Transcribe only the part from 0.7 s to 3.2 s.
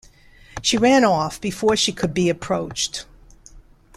ran off before she could be approached.